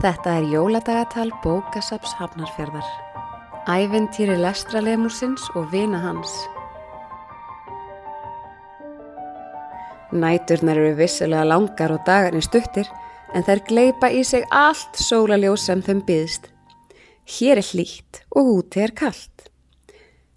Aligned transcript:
Þetta 0.00 0.38
er 0.38 0.46
jóladagatal 0.48 1.28
bókasaps 1.42 2.14
Hafnarfjörðar. 2.16 2.86
Æventýri 3.68 4.38
lestralemursins 4.40 5.44
og 5.52 5.66
vina 5.74 6.00
hans. 6.00 6.32
Næturnar 10.16 10.80
eru 10.80 10.94
vissulega 10.96 11.44
langar 11.44 11.92
og 11.92 12.00
dagarnir 12.08 12.48
stuttir 12.48 12.88
en 13.36 13.44
þær 13.44 13.60
gleipa 13.68 14.08
í 14.08 14.24
sig 14.24 14.48
allt 14.48 14.96
sólaljós 14.96 15.68
sem 15.68 15.84
þeim 15.84 16.00
byðst. 16.08 16.48
Hér 17.36 17.60
er 17.60 17.68
hlýtt 17.74 18.24
og 18.32 18.52
úti 18.56 18.80
er 18.80 18.96
kallt. 18.96 19.50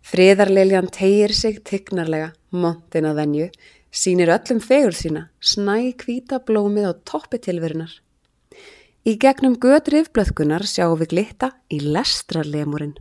Friðarliljan 0.03 0.91
tegir 0.91 1.31
sig 1.31 1.63
tignarlega, 1.63 2.33
montin 2.52 3.07
að 3.07 3.21
venju, 3.23 3.52
sínir 3.95 4.35
öllum 4.35 4.59
fegur 4.59 4.91
sína, 4.91 5.30
snæ 5.39 5.93
kvíta 5.95 6.43
blómið 6.43 6.91
á 6.91 6.93
toppi 7.07 7.39
tilverunar. 7.39 8.02
Í 9.03 9.17
gegnum 9.20 9.57
götrið 9.59 10.05
blöðkunar 10.16 10.63
sjáum 10.63 10.95
við 11.02 11.09
glitta 11.11 11.49
í 11.67 11.81
lestralemurinn. 11.84 12.94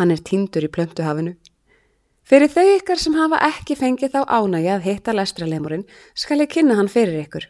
Hann 0.00 0.14
er 0.14 0.22
týndur 0.24 0.64
í 0.64 0.70
plöntuhafinu. 0.72 1.34
Fyrir 2.24 2.48
þau 2.48 2.64
ykkar 2.78 3.00
sem 3.02 3.16
hafa 3.18 3.42
ekki 3.44 3.76
fengið 3.76 4.14
þá 4.14 4.22
ánægi 4.24 4.70
að 4.72 4.86
hitta 4.86 5.12
lestralemurinn 5.12 5.84
skal 6.16 6.40
ég 6.40 6.48
kynna 6.54 6.78
hann 6.78 6.88
fyrir 6.88 7.20
ykkur. 7.26 7.44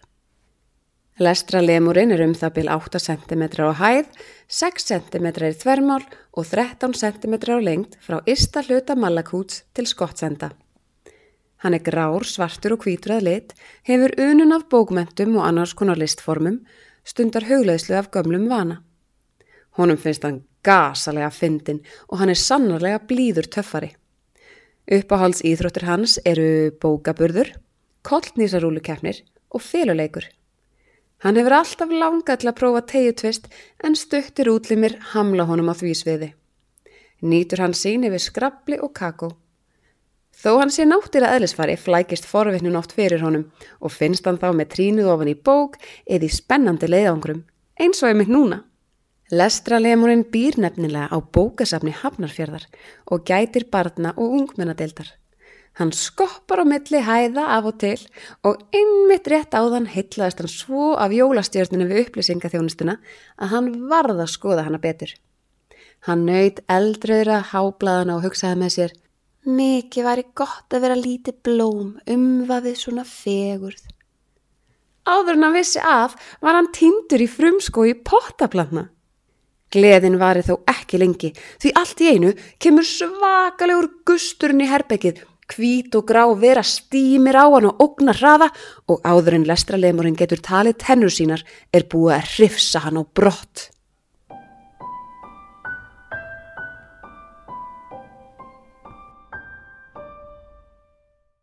Lestralemurinn 1.22 2.16
er 2.16 2.24
um 2.26 2.34
það 2.34 2.56
byl 2.58 2.68
8 2.74 3.02
cm 3.04 3.46
á 3.46 3.70
hæð, 3.78 4.10
6 4.58 4.90
cm 4.90 5.30
í 5.30 5.54
þvermál 5.62 6.02
og 6.34 6.50
13 6.50 6.98
cm 6.98 7.38
á 7.46 7.58
lengt 7.62 7.94
frá 8.02 8.18
ysta 8.26 8.66
hluta 8.66 8.98
malakúts 8.98 9.62
til 9.70 9.86
skottsenda. 9.86 10.50
Hann 11.62 11.74
er 11.74 11.82
grár, 11.82 12.26
svartur 12.26 12.74
og 12.74 12.84
hvítur 12.86 13.16
að 13.18 13.24
lit, 13.26 13.54
hefur 13.86 14.14
unun 14.18 14.54
af 14.54 14.66
bókmentum 14.70 15.38
og 15.38 15.46
annars 15.46 15.74
konar 15.74 15.98
listformum, 15.98 16.60
stundar 17.08 17.46
hugleðslu 17.48 17.96
af 17.98 18.10
gömlum 18.12 18.48
vana. 18.50 18.82
Honum 19.78 19.98
finnst 20.00 20.26
hann 20.26 20.42
gasalega 20.66 21.30
fyndin 21.32 21.80
og 22.08 22.20
hann 22.20 22.32
er 22.32 22.40
sannarlega 22.40 23.00
blíður 23.08 23.48
töffari. 23.48 23.94
Uppáhalds 24.88 25.42
íþróttur 25.44 25.84
hans 25.84 26.16
eru 26.24 26.72
bókaburður, 26.80 27.52
kollnýsarúlukeppnir 28.08 29.22
og 29.52 29.64
féluleikur. 29.64 30.24
Hann 31.24 31.36
hefur 31.36 31.56
alltaf 31.58 31.92
langað 31.92 32.42
til 32.42 32.50
að 32.50 32.58
prófa 32.60 32.84
tegjutvist 32.92 33.48
en 33.84 33.96
stöttir 33.98 34.50
útlimir 34.52 34.96
hamla 35.12 35.48
honum 35.48 35.72
á 35.72 35.74
því 35.76 35.94
sviði. 35.98 36.28
Nýtur 37.26 37.64
hann 37.64 37.74
sín 37.74 38.06
yfir 38.06 38.22
skrabli 38.22 38.78
og 38.78 38.92
kakó. 38.94 39.32
Þó 40.38 40.60
hann 40.60 40.70
sé 40.70 40.84
náttir 40.86 41.24
að 41.26 41.40
eðlisfari 41.40 41.74
flækist 41.82 42.26
forvittnun 42.28 42.78
oft 42.78 42.92
fyrir 42.94 43.24
honum 43.24 43.48
og 43.82 43.90
finnst 43.90 44.26
hann 44.28 44.38
þá 44.38 44.52
með 44.54 44.68
trínuð 44.76 45.10
ofan 45.10 45.30
í 45.32 45.34
bók 45.34 45.78
eða 46.06 46.28
í 46.28 46.30
spennandi 46.30 46.86
leiðangrum, 46.86 47.40
eins 47.74 48.04
og 48.04 48.12
einmitt 48.12 48.30
núna. 48.30 48.60
Lestralemurinn 49.34 50.22
býr 50.32 50.60
nefnilega 50.62 51.10
á 51.10 51.18
bókasafni 51.18 51.90
Hafnarfjörðar 51.92 52.68
og 53.10 53.24
gætir 53.26 53.66
barna 53.72 54.14
og 54.14 54.36
ungmennadeildar. 54.38 55.10
Hann 55.78 55.90
skoppar 55.92 56.62
á 56.62 56.66
milli 56.66 57.02
hæða 57.02 57.44
af 57.58 57.66
og 57.68 57.76
til 57.82 57.98
og 58.46 58.62
innmitt 58.74 59.28
rétt 59.30 59.58
áðan 59.58 59.90
heitlaðist 59.90 60.40
hann 60.42 60.54
svo 60.54 60.94
af 60.94 61.12
jólastjörninu 61.14 61.90
við 61.90 62.06
upplýsingaþjónustuna 62.06 62.96
að 63.42 63.52
hann 63.52 63.68
varða 63.90 64.24
að 64.24 64.32
skoða 64.38 64.64
hana 64.70 64.78
betur. 64.82 65.12
Hann 66.06 66.24
nöyt 66.30 66.62
eldröðra 66.70 67.42
háblaðana 67.50 68.16
og 68.16 68.26
hugsaði 68.26 68.62
með 68.62 68.74
sér 68.78 68.96
Mikið 69.48 70.04
væri 70.04 70.24
gott 70.36 70.74
að 70.76 70.82
vera 70.84 70.98
lítið 70.98 71.38
blóm 71.46 71.94
umvafið 72.10 72.76
svona 72.76 73.04
fegurð. 73.08 73.80
Áður 75.08 75.38
en 75.38 75.46
hann 75.46 75.56
vissi 75.56 75.80
af 75.80 76.18
var 76.44 76.58
hann 76.58 76.68
tindur 76.76 77.24
í 77.24 77.30
frumskó 77.32 77.86
í 77.88 77.94
pottaplanna. 77.96 78.90
Gleðin 79.72 80.18
vari 80.20 80.44
þó 80.44 80.58
ekki 80.68 81.00
lengi 81.00 81.32
því 81.62 81.72
allt 81.80 82.04
í 82.04 82.12
einu 82.12 82.34
kemur 82.60 82.84
svakalegur 82.88 83.90
gusturinn 84.08 84.64
í 84.64 84.68
herbyggið 84.68 85.24
Hvít 85.48 85.96
og 85.96 86.04
grá 86.04 86.26
vera 86.36 86.60
stýmir 86.60 87.36
á 87.40 87.48
hann 87.48 87.70
og 87.70 87.80
ógna 87.80 88.12
hraða 88.12 88.50
og 88.92 89.00
áður 89.00 89.38
en 89.38 89.48
lestralemurinn 89.48 90.18
getur 90.18 90.42
talið 90.44 90.76
tennur 90.82 91.12
sínar 91.12 91.44
er 91.72 91.88
búið 91.88 92.18
að 92.18 92.28
hrifsa 92.34 92.84
hann 92.84 93.00
á 93.00 93.02
brott. 93.08 93.70